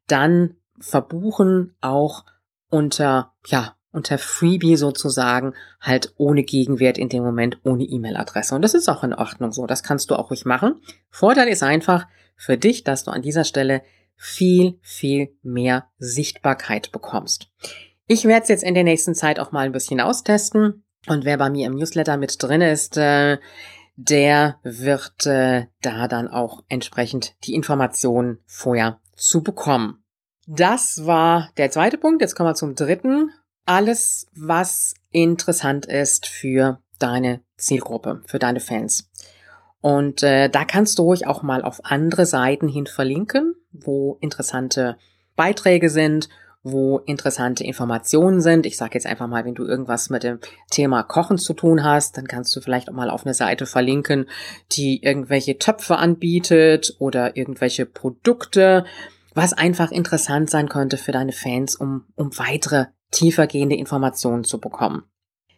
dann 0.08 0.56
verbuchen, 0.80 1.76
auch 1.82 2.26
unter, 2.70 3.34
ja, 3.46 3.76
unter 3.92 4.18
Freebie 4.18 4.76
sozusagen, 4.76 5.54
halt 5.80 6.14
ohne 6.18 6.44
Gegenwert 6.44 6.98
in 6.98 7.10
dem 7.10 7.24
Moment, 7.24 7.60
ohne 7.64 7.84
E-Mail-Adresse. 7.84 8.56
Und 8.56 8.64
das 8.64 8.74
ist 8.74 8.90
auch 8.90 9.04
in 9.04 9.14
Ordnung 9.14 9.52
so. 9.52 9.68
Das 9.68 9.84
kannst 9.84 10.10
du 10.10 10.16
auch 10.16 10.32
ruhig 10.32 10.46
machen. 10.46 10.82
Vorteil 11.12 11.48
ist 11.48 11.62
einfach 11.62 12.08
für 12.36 12.58
dich, 12.58 12.84
dass 12.84 13.04
du 13.04 13.12
an 13.12 13.22
dieser 13.22 13.44
Stelle 13.44 13.84
viel, 14.16 14.80
viel 14.82 15.36
mehr 15.44 15.90
Sichtbarkeit 16.00 16.92
bekommst. 16.92 17.52
Ich 18.08 18.26
werde 18.26 18.44
es 18.44 18.50
jetzt 18.50 18.64
in 18.64 18.74
der 18.74 18.84
nächsten 18.84 19.16
Zeit 19.16 19.40
auch 19.40 19.52
mal 19.52 19.66
ein 19.66 19.72
bisschen 19.72 20.02
austesten. 20.02 20.84
Und 21.08 21.26
wer 21.26 21.38
bei 21.38 21.50
mir 21.50 21.68
im 21.68 21.76
Newsletter 21.76 22.18
mit 22.18 22.42
drin 22.42 22.62
ist, 22.62 22.98
äh, 22.98 23.38
der 23.96 24.60
wird 24.64 25.26
äh, 25.26 25.68
da 25.82 26.08
dann 26.08 26.28
auch 26.28 26.64
entsprechend 26.70 27.36
die 27.46 27.54
Informationen 27.54 28.40
vorher 28.46 29.00
zu 29.16 29.44
bekommen. 29.44 30.04
Das 30.48 31.06
war 31.06 31.50
der 31.58 31.72
zweite 31.72 31.98
Punkt. 31.98 32.22
Jetzt 32.22 32.36
kommen 32.36 32.50
wir 32.50 32.56
zum 32.56 32.76
dritten. 32.76 33.32
Alles, 33.66 34.28
was 34.36 34.96
interessant 35.12 35.86
ist 35.86 36.28
für 36.28 36.82
deine 37.00 37.42
Zielgruppe, 37.58 38.22
für 38.26 38.40
deine 38.40 38.60
Fans. 38.60 39.10
Und 39.80 40.24
äh, 40.24 40.50
da 40.50 40.66
kannst 40.66 41.00
du 41.00 41.04
ruhig 41.04 41.28
auch 41.28 41.44
mal 41.44 41.62
auf 41.62 41.82
andere 41.84 42.26
Seiten 42.26 42.68
hin 42.68 42.88
verlinken, 42.88 43.56
wo 43.72 44.18
interessante 44.22 44.98
Beiträge 45.36 45.90
sind, 45.90 46.30
wo 46.64 47.00
interessante 47.00 47.64
Informationen 47.64 48.42
sind. 48.42 48.66
Ich 48.66 48.78
sage 48.78 48.94
jetzt 48.94 49.06
einfach 49.06 49.28
mal, 49.28 49.44
wenn 49.44 49.54
du 49.54 49.66
irgendwas 49.66 50.10
mit 50.10 50.24
dem 50.24 50.40
Thema 50.72 51.04
Kochen 51.04 51.38
zu 51.38 51.54
tun 51.54 51.84
hast, 51.84 52.18
dann 52.18 52.28
kannst 52.28 52.56
du 52.56 52.62
vielleicht 52.62 52.90
auch 52.90 52.94
mal 52.94 53.10
auf 53.10 53.26
eine 53.26 53.34
Seite 53.34 53.66
verlinken, 53.66 54.28
die 54.72 55.04
irgendwelche 55.04 55.58
Töpfe 55.58 55.98
anbietet 55.98 56.96
oder 57.00 57.36
irgendwelche 57.36 57.86
Produkte, 57.86 58.86
was 59.34 59.52
einfach 59.54 59.92
interessant 59.92 60.50
sein 60.50 60.70
könnte 60.70 60.98
für 60.98 61.12
deine 61.12 61.34
Fans, 61.34 61.76
um, 61.76 62.06
um 62.16 62.38
weitere 62.38 62.86
tiefergehende 63.12 63.76
Informationen 63.76 64.44
zu 64.44 64.60
bekommen. 64.60 65.04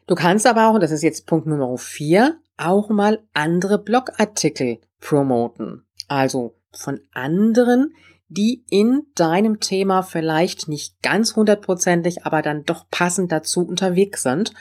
Du 0.07 0.15
kannst 0.15 0.47
aber 0.47 0.69
auch, 0.69 0.73
und 0.75 0.83
das 0.83 0.91
ist 0.91 1.03
jetzt 1.03 1.27
Punkt 1.27 1.47
Nummer 1.47 1.77
vier, 1.77 2.37
auch 2.57 2.89
mal 2.89 3.23
andere 3.33 3.77
Blogartikel 3.77 4.79
promoten. 5.01 5.85
Also 6.07 6.55
von 6.71 6.99
anderen, 7.11 7.93
die 8.27 8.63
in 8.69 9.03
deinem 9.15 9.59
Thema 9.59 10.01
vielleicht 10.01 10.67
nicht 10.67 11.01
ganz 11.01 11.35
hundertprozentig, 11.35 12.25
aber 12.25 12.41
dann 12.41 12.63
doch 12.63 12.89
passend 12.89 13.31
dazu 13.31 13.65
unterwegs 13.65 14.23
sind. 14.23 14.53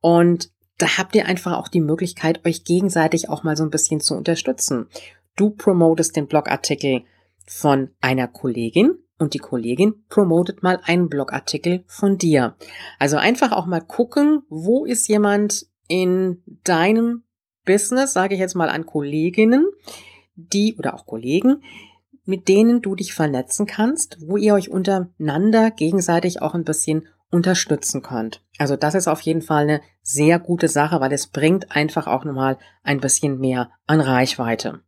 Und 0.00 0.50
da 0.78 0.98
habt 0.98 1.14
ihr 1.14 1.26
einfach 1.26 1.58
auch 1.58 1.68
die 1.68 1.82
Möglichkeit, 1.82 2.46
euch 2.46 2.64
gegenseitig 2.64 3.28
auch 3.28 3.42
mal 3.42 3.56
so 3.56 3.64
ein 3.64 3.70
bisschen 3.70 4.00
zu 4.00 4.14
unterstützen. 4.14 4.88
Du 5.36 5.50
promotest 5.50 6.16
den 6.16 6.26
Blogartikel 6.26 7.02
von 7.46 7.90
einer 8.00 8.28
Kollegin 8.28 8.94
und 9.18 9.34
die 9.34 9.38
Kollegin 9.38 10.04
promotet 10.08 10.62
mal 10.62 10.80
einen 10.84 11.08
Blogartikel 11.08 11.84
von 11.86 12.16
dir. 12.16 12.56
Also 12.98 13.18
einfach 13.18 13.52
auch 13.52 13.66
mal 13.66 13.82
gucken, 13.82 14.42
wo 14.48 14.86
ist 14.86 15.08
jemand 15.08 15.66
in 15.88 16.42
deinem 16.64 17.24
Business, 17.66 18.14
sage 18.14 18.34
ich 18.34 18.40
jetzt 18.40 18.54
mal 18.54 18.70
an 18.70 18.86
Kolleginnen, 18.86 19.66
die 20.34 20.76
oder 20.76 20.94
auch 20.94 21.04
Kollegen, 21.04 21.62
mit 22.30 22.46
denen 22.46 22.80
du 22.80 22.94
dich 22.94 23.12
vernetzen 23.12 23.66
kannst, 23.66 24.16
wo 24.20 24.36
ihr 24.36 24.54
euch 24.54 24.70
untereinander 24.70 25.72
gegenseitig 25.72 26.40
auch 26.40 26.54
ein 26.54 26.64
bisschen 26.64 27.08
unterstützen 27.30 28.02
könnt. 28.02 28.42
Also 28.56 28.76
das 28.76 28.94
ist 28.94 29.08
auf 29.08 29.20
jeden 29.20 29.42
Fall 29.42 29.64
eine 29.64 29.80
sehr 30.02 30.38
gute 30.38 30.68
Sache, 30.68 31.00
weil 31.00 31.12
es 31.12 31.26
bringt 31.26 31.74
einfach 31.74 32.06
auch 32.06 32.24
nochmal 32.24 32.56
ein 32.84 33.00
bisschen 33.00 33.38
mehr 33.38 33.70
an 33.86 34.00
Reichweite. 34.00 34.80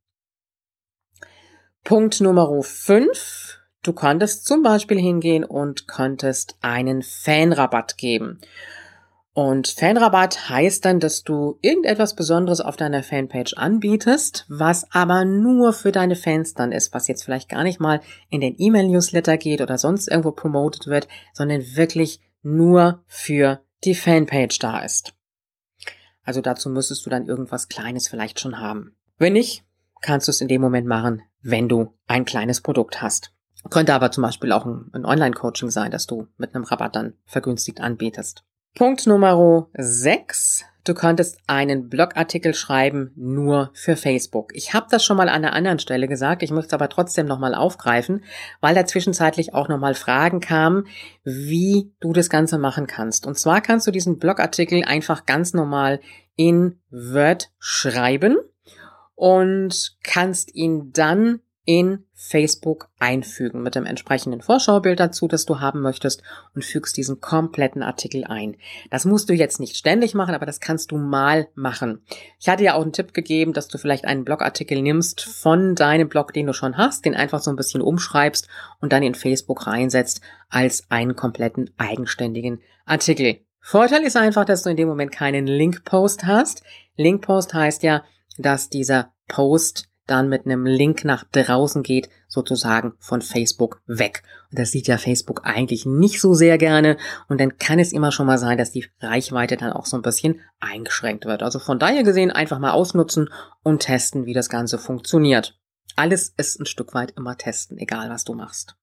Punkt 1.83 2.21
Nummer 2.21 2.63
5. 2.63 3.59
Du 3.83 3.93
könntest 3.93 4.47
zum 4.47 4.63
Beispiel 4.63 5.01
hingehen 5.01 5.43
und 5.43 5.89
könntest 5.89 6.57
einen 6.61 7.03
Fanrabatt 7.03 7.99
geben. 7.99 8.41
Und 9.35 9.69
Fanrabatt 9.69 10.51
heißt 10.51 10.85
dann, 10.85 11.01
dass 11.01 11.25
du 11.25 11.59
irgendetwas 11.63 12.15
Besonderes 12.15 12.61
auf 12.61 12.77
deiner 12.77 13.03
Fanpage 13.03 13.55
anbietest, 13.55 14.45
was 14.49 14.93
aber 14.93 15.25
nur 15.25 15.73
für 15.73 15.91
deine 15.91 16.17
Fans 16.17 16.53
dann 16.53 16.71
ist, 16.71 16.93
was 16.93 17.09
jetzt 17.09 17.25
vielleicht 17.25 17.49
gar 17.49 17.63
nicht 17.63 17.81
mal 17.81 18.03
in 18.29 18.43
den 18.43 18.55
E-Mail-Newsletter 18.59 19.39
geht 19.39 19.63
oder 19.63 19.79
sonst 19.79 20.09
irgendwo 20.09 20.33
promotet 20.33 20.87
wird, 20.87 21.09
sondern 21.33 21.63
wirklich 21.77 22.21
nur 22.43 23.03
für 23.07 23.63
die 23.85 23.95
Fanpage 23.95 24.59
da 24.59 24.81
ist. 24.81 25.15
Also 26.25 26.43
dazu 26.43 26.69
müsstest 26.69 27.07
du 27.07 27.11
dann 27.11 27.27
irgendwas 27.27 27.69
Kleines 27.69 28.09
vielleicht 28.09 28.39
schon 28.39 28.61
haben. 28.61 28.97
Wenn 29.17 29.33
nicht, 29.33 29.65
kannst 30.03 30.29
du 30.29 30.31
es 30.31 30.43
in 30.43 30.49
dem 30.49 30.61
Moment 30.61 30.87
machen, 30.87 31.23
wenn 31.41 31.71
du 31.71 31.95
ein 32.07 32.27
kleines 32.27 32.61
Produkt 32.61 33.01
hast. 33.01 33.33
Könnte 33.71 33.95
aber 33.95 34.11
zum 34.11 34.23
Beispiel 34.23 34.53
auch 34.53 34.67
ein, 34.67 35.05
Online-Coaching 35.07 35.71
sein, 35.71 35.91
das 35.91 36.07
du 36.07 36.27
mit 36.37 36.55
einem 36.55 36.65
Rabatt 36.65 36.97
dann 36.97 37.15
vergünstigt 37.25 37.81
anbietest. 37.81 38.45
Punkt 38.75 39.07
Nummer 39.07 39.69
6. 39.75 40.65
Du 40.85 40.95
könntest 40.95 41.39
einen 41.47 41.91
Blogartikel 41.91 42.55
schreiben 42.55 43.13
nur 43.17 43.71
für 43.75 43.97
Facebook. 43.97 44.51
Ich 44.55 44.73
habe 44.73 44.87
das 44.91 45.05
schon 45.05 45.19
mal 45.19 45.29
an 45.29 45.45
einer 45.45 45.53
anderen 45.53 45.79
Stelle 45.79 46.09
gesagt, 46.09 46.43
ich 46.43 46.51
möchte 46.51 46.69
es 46.69 46.73
aber 46.73 46.89
trotzdem 46.89 47.27
nochmal 47.27 47.55
aufgreifen, 47.55 48.25
weil 48.63 48.75
da 48.75 48.87
zwischenzeitlich 48.87 49.53
auch 49.53 49.69
nochmal 49.69 49.93
Fragen 49.93 50.41
kamen, 50.41 50.87
wie 51.23 51.93
du 52.01 52.15
das 52.15 52.31
Ganze 52.31 52.57
machen 52.57 52.87
kannst. 52.87 53.27
Und 53.27 53.39
zwar 53.39 53.61
kannst 53.61 53.87
du 53.87 53.91
diesen 53.91 54.19
Blogartikel 54.19 54.83
einfach 54.85 55.27
ganz 55.27 55.53
normal 55.53 56.01
in 56.35 56.81
Word 56.91 57.51
schreiben 57.59 58.39
und 59.15 59.99
kannst 60.03 60.55
ihn 60.55 60.93
dann 60.95 61.41
in 61.65 62.05
Facebook 62.15 62.89
einfügen 62.99 63.63
mit 63.63 63.75
dem 63.75 63.87
entsprechenden 63.87 64.41
Vorschaubild 64.41 64.99
dazu, 64.99 65.29
das 65.29 65.45
du 65.47 65.61
haben 65.61 65.81
möchtest 65.81 66.23
und 66.55 66.65
fügst 66.65 66.97
diesen 66.97 67.21
kompletten 67.21 67.83
Artikel 67.83 68.25
ein. 68.25 68.57
Das 68.91 69.05
musst 69.05 69.29
du 69.29 69.35
jetzt 69.35 69.61
nicht 69.61 69.77
ständig 69.77 70.15
machen, 70.15 70.35
aber 70.35 70.47
das 70.47 70.61
kannst 70.61 70.91
du 70.91 70.99
mal 70.99 71.49
machen. 71.55 72.05
Ich 72.41 72.49
hatte 72.49 72.65
ja 72.65 72.75
auch 72.75 72.83
einen 72.83 72.93
Tipp 72.93 73.15
gegeben, 73.15 73.53
dass 73.53 73.69
du 73.69 73.79
vielleicht 73.79 74.05
einen 74.05 74.25
Blogartikel 74.25 74.83
nimmst 74.83 75.23
von 75.23 75.75
deinem 75.75 76.09
Blog, 76.09 76.33
den 76.33 76.47
du 76.47 76.53
schon 76.53 76.77
hast, 76.77 77.05
den 77.05 77.15
einfach 77.15 77.41
so 77.41 77.51
ein 77.51 77.57
bisschen 77.57 77.81
umschreibst 77.81 78.49
und 78.81 78.93
dann 78.93 79.03
in 79.05 79.15
Facebook 79.15 79.67
reinsetzt 79.67 80.21
als 80.49 80.91
einen 80.91 81.15
kompletten 81.15 81.71
eigenständigen 81.77 82.61
Artikel. 82.87 83.39
Vorteil 83.61 84.03
ist 84.03 84.17
einfach, 84.17 84.45
dass 84.45 84.65
du 84.65 84.71
in 84.71 84.77
dem 84.77 84.89
Moment 84.89 85.13
keinen 85.13 85.47
Linkpost 85.47 86.27
hast. 86.27 86.65
Linkpost 86.97 87.55
heißt 87.55 87.85
ja, 87.85 88.03
dass 88.37 88.69
dieser 88.69 89.13
Post 89.29 89.92
dann 90.07 90.29
mit 90.29 90.47
einem 90.47 90.67
Link 90.67 91.05
nach 91.05 91.25
draußen 91.25 91.83
geht, 91.83 92.09
sozusagen 92.29 92.95
von 92.99 93.23
Facebook 93.23 93.83
weg. 93.87 94.23
Und 94.51 94.59
das 94.59 94.71
sieht 94.71 94.89
ja 94.89 94.99
Facebook 94.99 95.43
eigentlich 95.45 95.87
nicht 95.87 96.21
so 96.21 96.35
sehr 96.35 96.59
gerne. 96.59 96.97
Und 97.29 97.41
dann 97.41 97.59
kann 97.59 97.79
es 97.79 97.93
immer 97.93 98.13
schon 98.13 98.27
mal 98.27 98.39
sein, 98.39 98.59
dass 98.59 98.73
die 98.73 98.87
Reichweite 99.01 99.57
dann 99.57 99.73
auch 99.73 99.87
so 99.87 99.97
ein 99.97 100.03
bisschen 100.03 100.41
eingeschränkt 100.61 101.25
wird. 101.25 101.43
Also 101.43 101.59
von 101.59 101.79
daher 101.79 102.03
gesehen 102.03 102.31
einfach 102.31 102.59
mal 102.59 102.73
ausnutzen 102.73 103.31
und 103.63 103.81
testen, 103.81 104.27
wie 104.27 104.35
das 104.35 104.49
Ganze 104.49 104.79
funktioniert. 104.79 105.59
Alles 105.95 106.33
ist 106.37 106.59
ein 106.59 106.67
Stück 106.67 106.95
weit 106.95 107.13
immer 107.17 107.37
testen, 107.37 107.79
egal 107.79 108.11
was 108.11 108.25
du 108.25 108.35
machst. 108.35 108.77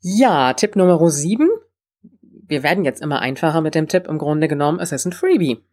Ja, 0.00 0.52
Tipp 0.52 0.76
Nummer 0.76 1.10
7. 1.10 1.48
Wir 2.22 2.62
werden 2.62 2.84
jetzt 2.84 3.02
immer 3.02 3.20
einfacher 3.20 3.60
mit 3.60 3.74
dem 3.74 3.88
Tipp 3.88 4.06
im 4.06 4.18
Grunde 4.18 4.48
genommen. 4.48 4.80
Es 4.80 4.92
ist 4.92 5.06
ein 5.06 5.12
Freebie. 5.12 5.64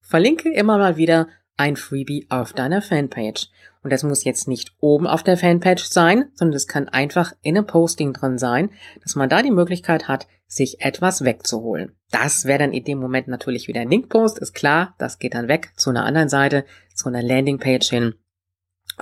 Verlinke 0.00 0.52
immer 0.52 0.78
mal 0.78 0.96
wieder 0.96 1.28
ein 1.58 1.76
Freebie 1.76 2.26
auf 2.30 2.52
deiner 2.52 2.80
Fanpage. 2.80 3.48
Und 3.82 3.92
das 3.92 4.02
muss 4.02 4.24
jetzt 4.24 4.48
nicht 4.48 4.72
oben 4.80 5.06
auf 5.06 5.22
der 5.22 5.36
Fanpage 5.36 5.84
sein, 5.84 6.30
sondern 6.34 6.56
es 6.56 6.66
kann 6.66 6.88
einfach 6.88 7.32
in 7.42 7.56
einem 7.56 7.66
Posting 7.66 8.12
drin 8.12 8.38
sein, 8.38 8.70
dass 9.02 9.14
man 9.14 9.28
da 9.28 9.42
die 9.42 9.50
Möglichkeit 9.50 10.08
hat, 10.08 10.26
sich 10.46 10.80
etwas 10.80 11.24
wegzuholen. 11.24 11.94
Das 12.10 12.46
wäre 12.46 12.58
dann 12.58 12.72
in 12.72 12.84
dem 12.84 12.98
Moment 12.98 13.28
natürlich 13.28 13.68
wieder 13.68 13.82
ein 13.82 13.90
Linkpost, 13.90 14.38
ist 14.38 14.54
klar, 14.54 14.94
das 14.98 15.18
geht 15.18 15.34
dann 15.34 15.48
weg 15.48 15.72
zu 15.76 15.90
einer 15.90 16.04
anderen 16.04 16.28
Seite, 16.28 16.64
zu 16.94 17.08
einer 17.08 17.22
Landingpage 17.22 17.88
hin, 17.88 18.14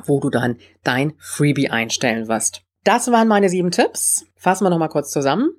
wo 0.04 0.18
du 0.20 0.28
dann 0.28 0.56
dein 0.82 1.14
Freebie 1.18 1.70
einstellen 1.70 2.28
wirst. 2.28 2.62
Das 2.84 3.10
waren 3.10 3.28
meine 3.28 3.48
sieben 3.48 3.70
Tipps. 3.70 4.26
Fassen 4.36 4.64
wir 4.64 4.70
nochmal 4.70 4.88
kurz 4.88 5.10
zusammen. 5.10 5.50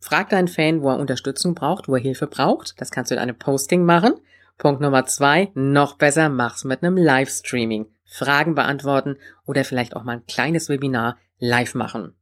Frag 0.00 0.28
deinen 0.28 0.48
Fan, 0.48 0.82
wo 0.82 0.90
er 0.90 0.98
Unterstützung 0.98 1.54
braucht, 1.54 1.88
wo 1.88 1.96
er 1.96 2.02
Hilfe 2.02 2.26
braucht. 2.26 2.80
Das 2.80 2.90
kannst 2.90 3.10
du 3.10 3.14
in 3.14 3.20
einem 3.20 3.36
Posting 3.36 3.84
machen. 3.84 4.14
Punkt 4.58 4.80
Nummer 4.80 5.06
zwei, 5.06 5.52
noch 5.54 5.96
besser 5.96 6.28
mach's 6.28 6.64
mit 6.64 6.82
einem 6.82 6.96
Livestreaming. 6.96 7.86
Fragen 8.04 8.54
beantworten 8.54 9.16
oder 9.46 9.64
vielleicht 9.64 9.94
auch 9.94 10.02
mal 10.02 10.16
ein 10.16 10.26
kleines 10.26 10.68
Webinar 10.68 11.16
live 11.38 11.74
machen. 11.74 12.16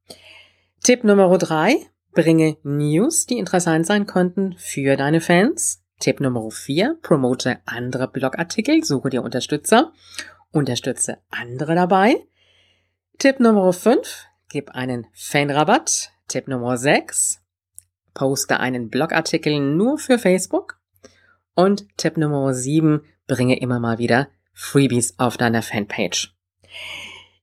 Tipp 0.82 1.02
Nummer 1.02 1.36
drei, 1.38 1.76
bringe 2.12 2.58
News, 2.62 3.26
die 3.26 3.38
interessant 3.38 3.86
sein 3.86 4.06
könnten 4.06 4.54
für 4.58 4.96
deine 4.96 5.20
Fans. 5.20 5.82
Tipp 5.98 6.20
Nummer 6.20 6.50
vier, 6.50 6.98
promote 7.00 7.58
andere 7.64 8.08
Blogartikel, 8.08 8.84
suche 8.84 9.08
dir 9.08 9.22
Unterstützer, 9.22 9.92
unterstütze 10.50 11.18
andere 11.30 11.74
dabei. 11.74 12.16
Tipp 13.18 13.40
Nummer 13.40 13.72
fünf, 13.72 14.26
gib 14.50 14.70
einen 14.72 15.06
Fanrabatt. 15.14 16.10
Tipp 16.28 16.48
Nummer 16.48 16.76
sechs, 16.76 17.40
poste 18.12 18.60
einen 18.60 18.90
Blogartikel 18.90 19.58
nur 19.58 19.96
für 19.96 20.18
Facebook. 20.18 20.78
Und 21.56 21.86
Tipp 21.96 22.18
Nummer 22.18 22.52
7, 22.54 23.00
bringe 23.26 23.58
immer 23.58 23.80
mal 23.80 23.98
wieder 23.98 24.28
Freebies 24.52 25.18
auf 25.18 25.36
deiner 25.36 25.62
Fanpage. 25.62 26.36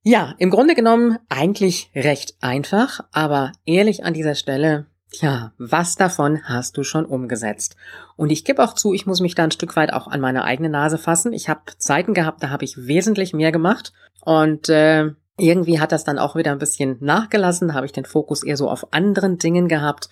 Ja, 0.03 0.36
im 0.38 0.51
Grunde 0.51 0.75
genommen 0.75 1.17
eigentlich 1.29 1.89
recht 1.96 2.36
einfach, 2.39 3.01
aber 3.12 3.51
ehrlich 3.65 4.05
an 4.05 4.13
dieser 4.13 4.36
Stelle, 4.36 4.86
ja, 5.13 5.51
was 5.58 5.96
davon 5.96 6.43
hast 6.43 6.77
du 6.77 6.84
schon 6.84 7.05
umgesetzt? 7.05 7.75
Und 8.15 8.32
ich 8.32 8.46
gebe 8.46 8.63
auch 8.63 8.74
zu, 8.74 8.93
ich 8.93 9.05
muss 9.05 9.20
mich 9.20 9.34
da 9.34 9.46
ein 9.46 9.51
Stück 9.51 9.75
weit 9.75 9.93
auch 9.93 10.08
an 10.08 10.22
meine 10.22 10.43
eigene 10.43 10.70
Nase 10.70 10.98
fassen. 10.98 11.34
Ich 11.34 11.50
habe 11.50 11.62
Zeiten 11.77 12.13
gehabt, 12.13 12.43
da 12.43 12.50
habe 12.50 12.65
ich 12.65 12.86
wesentlich 12.86 13.34
mehr 13.34 13.51
gemacht 13.51 13.93
und 14.22 14.70
äh, 14.70 15.12
irgendwie 15.38 15.79
hat 15.79 15.91
das 15.91 16.03
dann 16.03 16.20
auch 16.20 16.36
wieder 16.36 16.51
ein 16.51 16.60
bisschen 16.60 16.98
nachgelassen, 17.00 17.74
habe 17.74 17.88
ich 17.88 17.91
den 17.91 18.05
Fokus 18.05 18.43
eher 18.43 18.58
so 18.58 18.70
auf 18.70 18.93
anderen 18.93 19.39
Dingen 19.39 19.67
gehabt 19.67 20.10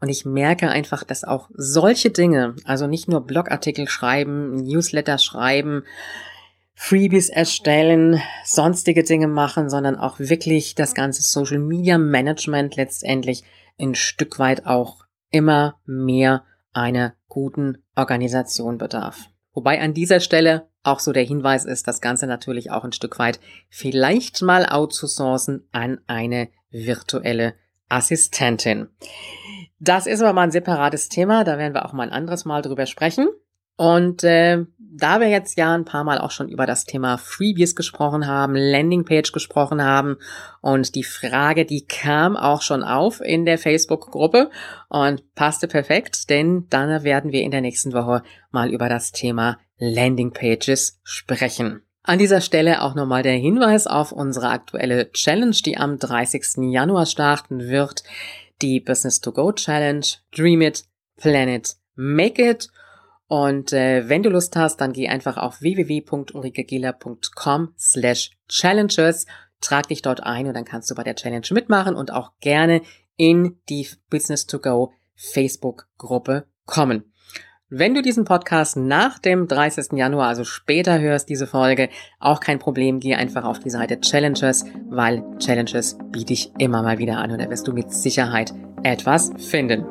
und 0.00 0.08
ich 0.08 0.24
merke 0.24 0.68
einfach, 0.68 1.04
dass 1.04 1.24
auch 1.24 1.48
solche 1.54 2.10
Dinge, 2.10 2.56
also 2.64 2.86
nicht 2.86 3.08
nur 3.08 3.20
Blogartikel 3.22 3.88
schreiben, 3.88 4.56
Newsletter 4.56 5.18
schreiben, 5.18 5.84
Freebies 6.74 7.28
erstellen, 7.28 8.20
sonstige 8.44 9.04
Dinge 9.04 9.28
machen, 9.28 9.70
sondern 9.70 9.96
auch 9.96 10.18
wirklich 10.18 10.74
das 10.74 10.94
ganze 10.94 11.22
Social 11.22 11.58
Media 11.58 11.98
Management 11.98 12.76
letztendlich 12.76 13.44
ein 13.78 13.94
Stück 13.94 14.38
weit 14.38 14.66
auch 14.66 15.04
immer 15.30 15.80
mehr 15.86 16.44
einer 16.72 17.14
guten 17.28 17.78
Organisation 17.94 18.78
bedarf. 18.78 19.28
Wobei 19.52 19.80
an 19.80 19.94
dieser 19.94 20.20
Stelle 20.20 20.68
auch 20.82 21.00
so 21.00 21.12
der 21.12 21.22
Hinweis 21.22 21.64
ist, 21.64 21.88
das 21.88 22.00
Ganze 22.00 22.26
natürlich 22.26 22.70
auch 22.70 22.84
ein 22.84 22.92
Stück 22.92 23.18
weit 23.18 23.40
vielleicht 23.70 24.42
mal 24.42 24.66
outzusourcen 24.66 25.66
an 25.72 26.00
eine 26.06 26.48
virtuelle 26.70 27.54
Assistentin. 27.88 28.88
Das 29.84 30.06
ist 30.06 30.22
aber 30.22 30.32
mal 30.32 30.44
ein 30.44 30.50
separates 30.50 31.10
Thema, 31.10 31.44
da 31.44 31.58
werden 31.58 31.74
wir 31.74 31.84
auch 31.84 31.92
mal 31.92 32.04
ein 32.04 32.12
anderes 32.12 32.46
Mal 32.46 32.62
drüber 32.62 32.86
sprechen. 32.86 33.28
Und 33.76 34.24
äh, 34.24 34.64
da 34.78 35.20
wir 35.20 35.28
jetzt 35.28 35.58
ja 35.58 35.74
ein 35.74 35.84
paar 35.84 36.04
Mal 36.04 36.18
auch 36.18 36.30
schon 36.30 36.48
über 36.48 36.64
das 36.64 36.84
Thema 36.84 37.18
Freebies 37.18 37.76
gesprochen 37.76 38.26
haben, 38.26 38.54
Landingpage 38.54 39.32
gesprochen 39.32 39.82
haben 39.82 40.16
und 40.62 40.94
die 40.94 41.04
Frage, 41.04 41.66
die 41.66 41.84
kam 41.86 42.36
auch 42.36 42.62
schon 42.62 42.82
auf 42.82 43.20
in 43.20 43.44
der 43.44 43.58
Facebook-Gruppe 43.58 44.50
und 44.88 45.34
passte 45.34 45.68
perfekt, 45.68 46.30
denn 46.30 46.66
dann 46.70 47.02
werden 47.02 47.32
wir 47.32 47.42
in 47.42 47.50
der 47.50 47.60
nächsten 47.60 47.92
Woche 47.92 48.22
mal 48.52 48.70
über 48.70 48.88
das 48.88 49.12
Thema 49.12 49.58
Landingpages 49.78 51.00
sprechen. 51.02 51.82
An 52.04 52.18
dieser 52.18 52.40
Stelle 52.40 52.82
auch 52.82 52.94
nochmal 52.94 53.22
der 53.22 53.32
Hinweis 53.32 53.86
auf 53.86 54.12
unsere 54.12 54.48
aktuelle 54.48 55.10
Challenge, 55.12 55.56
die 55.64 55.76
am 55.76 55.98
30. 55.98 56.70
Januar 56.70 57.06
starten 57.06 57.68
wird. 57.68 58.04
Die 58.64 58.80
Business 58.80 59.20
to 59.20 59.30
Go 59.30 59.52
Challenge. 59.52 60.06
Dream 60.34 60.62
it, 60.62 60.84
plan 61.18 61.50
it, 61.50 61.76
make 61.96 62.42
it. 62.42 62.70
Und 63.26 63.74
äh, 63.74 64.08
wenn 64.08 64.22
du 64.22 64.30
Lust 64.30 64.56
hast, 64.56 64.80
dann 64.80 64.94
geh 64.94 65.08
einfach 65.08 65.36
auf 65.36 65.60
www.ulrikegela.com 65.60 67.74
slash 67.78 68.30
challenges, 68.48 69.26
trag 69.60 69.88
dich 69.88 70.00
dort 70.00 70.22
ein 70.22 70.46
und 70.46 70.54
dann 70.54 70.64
kannst 70.64 70.90
du 70.90 70.94
bei 70.94 71.02
der 71.02 71.14
Challenge 71.14 71.46
mitmachen 71.50 71.94
und 71.94 72.10
auch 72.10 72.32
gerne 72.40 72.80
in 73.16 73.60
die 73.68 73.86
Business 74.08 74.46
to 74.46 74.58
Go 74.58 74.94
Facebook 75.14 75.86
Gruppe 75.98 76.46
kommen. 76.64 77.12
Wenn 77.76 77.92
du 77.92 78.02
diesen 78.02 78.24
Podcast 78.24 78.76
nach 78.76 79.18
dem 79.18 79.48
30. 79.48 79.94
Januar, 79.94 80.28
also 80.28 80.44
später 80.44 81.00
hörst, 81.00 81.28
diese 81.28 81.48
Folge, 81.48 81.88
auch 82.20 82.38
kein 82.38 82.60
Problem, 82.60 83.00
geh 83.00 83.16
einfach 83.16 83.42
auf 83.42 83.58
die 83.58 83.70
Seite 83.70 84.00
Challenges, 84.00 84.64
weil 84.90 85.24
Challenges 85.40 85.98
biete 86.12 86.34
ich 86.34 86.52
immer 86.58 86.84
mal 86.84 86.98
wieder 86.98 87.18
an 87.18 87.32
und 87.32 87.40
da 87.40 87.50
wirst 87.50 87.66
du 87.66 87.72
mit 87.72 87.92
Sicherheit 87.92 88.54
etwas 88.84 89.32
finden. 89.38 89.84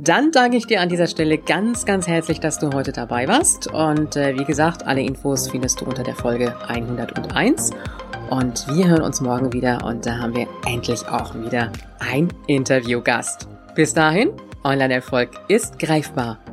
Dann 0.00 0.32
danke 0.32 0.56
ich 0.56 0.66
dir 0.66 0.80
an 0.80 0.88
dieser 0.88 1.06
Stelle 1.06 1.38
ganz, 1.38 1.84
ganz 1.84 2.08
herzlich, 2.08 2.40
dass 2.40 2.58
du 2.58 2.72
heute 2.72 2.90
dabei 2.90 3.28
warst. 3.28 3.72
Und 3.72 4.16
äh, 4.16 4.36
wie 4.36 4.44
gesagt, 4.44 4.84
alle 4.84 5.02
Infos 5.02 5.50
findest 5.50 5.80
du 5.80 5.84
unter 5.84 6.02
der 6.02 6.16
Folge 6.16 6.52
101. 6.66 7.70
Und 8.28 8.66
wir 8.74 8.88
hören 8.88 9.02
uns 9.02 9.20
morgen 9.20 9.52
wieder 9.52 9.84
und 9.84 10.04
da 10.04 10.18
haben 10.18 10.34
wir 10.34 10.48
endlich 10.66 11.06
auch 11.06 11.32
wieder 11.36 11.70
ein 12.00 12.26
Interviewgast. 12.48 13.46
Bis 13.76 13.94
dahin, 13.94 14.32
Online-Erfolg 14.64 15.30
ist 15.48 15.78
greifbar, 15.78 16.38